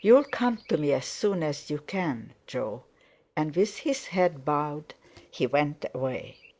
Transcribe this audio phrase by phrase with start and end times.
[0.00, 2.82] You'll come to me as soon as you can, Jo,"
[3.36, 4.94] and with his head bowed
[5.30, 6.54] he went away.